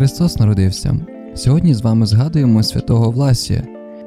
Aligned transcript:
Христос 0.00 0.38
народився. 0.38 0.96
Сьогодні 1.34 1.74
з 1.74 1.80
вами 1.80 2.06
згадуємо 2.06 2.62
святого 2.62 3.10
Власія. 3.10 3.62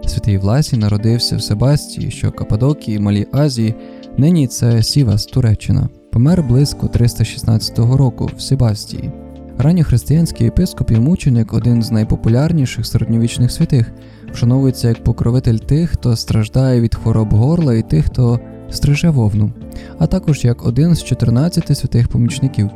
Святий 0.05 0.37
Власій 0.37 0.77
народився 0.77 1.35
в 1.35 1.41
Себастії, 1.41 2.11
що 2.11 2.31
Кападокії, 2.31 2.99
Малій 2.99 3.27
Азії, 3.31 3.75
нині 4.17 4.47
це 4.47 4.83
Сівас, 4.83 5.25
Туреччина. 5.25 5.89
Помер 6.11 6.43
близько 6.43 6.87
316 6.87 7.79
року 7.79 8.29
в 8.37 8.41
Себастії. 8.41 9.11
Ранньохристиянський 9.57 10.45
єпископ 10.45 10.91
і 10.91 10.95
мученик 10.95 11.53
один 11.53 11.83
з 11.83 11.91
найпопулярніших 11.91 12.85
середньовічних 12.85 13.51
святих, 13.51 13.91
вшановується 14.31 14.87
як 14.87 15.03
покровитель 15.03 15.57
тих, 15.57 15.89
хто 15.89 16.15
страждає 16.15 16.81
від 16.81 16.95
хвороб 16.95 17.33
горла 17.33 17.73
і 17.73 17.81
тих, 17.89 18.05
хто 18.05 18.39
стриже 18.69 19.09
вовну, 19.09 19.51
а 19.99 20.07
також 20.07 20.45
як 20.45 20.65
один 20.65 20.95
з 20.95 21.03
14 21.03 21.77
святих 21.77 22.07
помічників. 22.07 22.69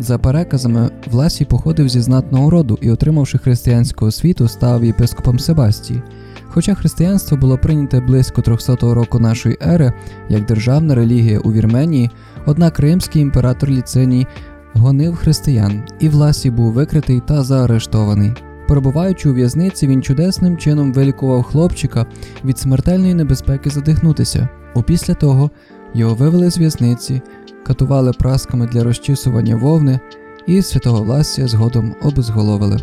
За 0.00 0.18
переказами, 0.18 0.90
Власій 1.10 1.44
походив 1.44 1.88
зі 1.88 2.00
знатного 2.00 2.50
роду 2.50 2.78
і, 2.80 2.90
отримавши 2.90 3.38
християнську 3.38 4.06
освіту, 4.06 4.48
став 4.48 4.84
єпископом 4.84 5.38
Себастії. 5.38 6.02
Хоча 6.48 6.74
християнство 6.74 7.36
було 7.36 7.58
прийняте 7.58 8.00
близько 8.00 8.42
300 8.42 8.76
року 8.94 9.18
нашої 9.18 9.58
ери 9.62 9.92
як 10.28 10.46
державна 10.46 10.94
релігія 10.94 11.38
у 11.38 11.52
Вірменії, 11.52 12.10
однак 12.46 12.80
римський 12.80 13.22
імператор 13.22 13.68
Ліциній 13.70 14.26
гонив 14.72 15.16
християн, 15.16 15.82
і 16.00 16.08
Власій 16.08 16.50
був 16.50 16.72
викритий 16.72 17.20
та 17.26 17.42
заарештований. 17.42 18.32
Перебуваючи 18.68 19.30
у 19.30 19.34
в'язниці, 19.34 19.86
він 19.86 20.02
чудесним 20.02 20.56
чином 20.56 20.92
вилікував 20.92 21.42
хлопчика 21.42 22.06
від 22.44 22.58
смертельної 22.58 23.14
небезпеки 23.14 23.70
задихнутися. 23.70 24.48
Опісля 24.74 25.14
того 25.14 25.50
його 25.94 26.14
вивели 26.14 26.50
з 26.50 26.58
в'язниці, 26.58 27.22
катували 27.68 28.12
прасками 28.12 28.66
для 28.66 28.84
розчісування 28.84 29.56
вовни, 29.56 30.00
і 30.46 30.62
святого 30.62 31.04
Власія 31.04 31.48
згодом 31.48 31.94
обезголовили. 32.02 32.80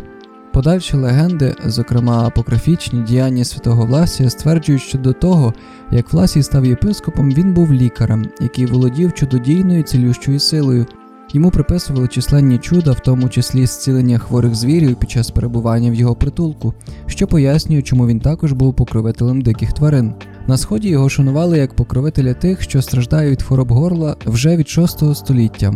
Подальші 0.52 0.96
легенди, 0.96 1.54
зокрема 1.66 2.26
апокрифічні 2.26 3.02
діяння 3.02 3.44
святого 3.44 3.86
Власія, 3.86 4.30
стверджують, 4.30 4.82
що 4.82 4.98
до 4.98 5.12
того, 5.12 5.54
як 5.90 6.12
Власій 6.12 6.42
став 6.42 6.66
єпископом, 6.66 7.30
він 7.30 7.54
був 7.54 7.72
лікарем, 7.72 8.26
який 8.40 8.66
володів 8.66 9.12
чудодійною 9.12 9.82
цілющою 9.82 10.40
силою. 10.40 10.86
Йому 11.32 11.50
приписували 11.50 12.08
численні 12.08 12.58
чуда, 12.58 12.92
в 12.92 13.00
тому 13.00 13.28
числі 13.28 13.66
зцілення 13.66 14.18
хворих 14.18 14.54
звірів 14.54 14.96
під 14.96 15.10
час 15.10 15.30
перебування 15.30 15.90
в 15.90 15.94
його 15.94 16.14
притулку, 16.14 16.74
що 17.06 17.26
пояснює, 17.26 17.82
чому 17.82 18.06
він 18.06 18.20
також 18.20 18.52
був 18.52 18.74
покровителем 18.74 19.40
диких 19.40 19.72
тварин. 19.72 20.14
На 20.48 20.56
сході 20.56 20.88
його 20.88 21.08
шанували 21.08 21.58
як 21.58 21.76
покровителя 21.76 22.34
тих, 22.34 22.62
що 22.62 22.82
страждають 22.82 23.32
від 23.32 23.42
хвороб 23.42 23.72
горла 23.72 24.16
вже 24.26 24.56
від 24.56 24.68
6 24.68 25.14
століття. 25.14 25.74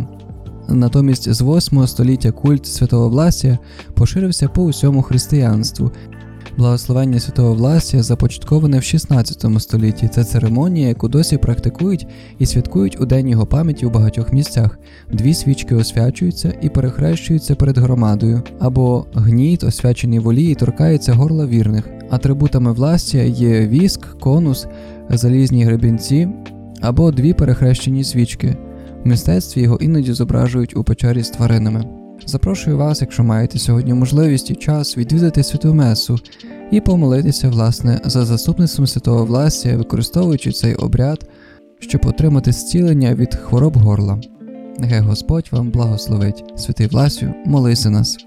Натомість 0.69 1.33
з 1.33 1.41
8 1.41 1.87
століття 1.87 2.31
культ 2.31 2.65
святого 2.65 3.09
Власія 3.09 3.57
поширився 3.93 4.47
по 4.47 4.63
усьому 4.63 5.01
християнству. 5.01 5.91
Благословення 6.57 7.19
святого 7.19 7.53
Власія 7.53 8.03
започатковане 8.03 8.79
в 8.79 8.83
16 8.83 9.45
столітті. 9.61 10.07
Це 10.07 10.23
церемонія, 10.23 10.87
яку 10.87 11.07
досі 11.07 11.37
практикують 11.37 12.07
і 12.39 12.45
святкують 12.45 13.01
у 13.01 13.05
день 13.05 13.27
його 13.27 13.45
пам'яті 13.45 13.85
у 13.85 13.89
багатьох 13.89 14.33
місцях. 14.33 14.79
Дві 15.13 15.33
свічки 15.33 15.75
освячуються 15.75 16.53
і 16.61 16.69
перехрещуються 16.69 17.55
перед 17.55 17.77
громадою, 17.77 18.41
або 18.59 19.05
гніт, 19.13 19.63
освячений 19.63 20.19
в 20.19 20.27
олії, 20.27 20.55
торкається 20.55 21.13
горла 21.13 21.45
вірних. 21.45 22.00
Атрибутами 22.11 22.73
Власія 22.73 23.23
є 23.23 23.67
віск, 23.67 24.19
конус, 24.19 24.67
залізні 25.09 25.63
гребінці 25.63 26.27
або 26.81 27.11
дві 27.11 27.33
перехрещені 27.33 28.03
свічки. 28.03 28.57
В 29.03 29.07
мистецтві 29.07 29.61
його 29.61 29.77
іноді 29.77 30.13
зображують 30.13 30.77
у 30.77 30.83
печері 30.83 31.23
з 31.23 31.29
тваринами. 31.29 31.85
Запрошую 32.25 32.77
вас, 32.77 33.01
якщо 33.01 33.23
маєте 33.23 33.59
сьогодні 33.59 33.93
можливість 33.93 34.51
і 34.51 34.55
час 34.55 34.97
відвідати 34.97 35.43
святу 35.43 35.73
месу 35.73 36.19
і 36.71 36.81
помолитися, 36.81 37.49
власне, 37.49 38.01
за 38.05 38.25
заступництвом 38.25 38.87
святого 38.87 39.25
Власія, 39.25 39.77
використовуючи 39.77 40.51
цей 40.51 40.75
обряд, 40.75 41.29
щоб 41.79 42.05
отримати 42.05 42.51
зцілення 42.51 43.15
від 43.15 43.35
хвороб 43.35 43.77
горла. 43.77 44.21
Нехай 44.79 44.99
Господь 44.99 45.49
вам 45.51 45.71
благословить, 45.71 46.43
святий 46.55 46.87
Власю, 46.87 47.33
молися 47.45 47.89
нас. 47.89 48.17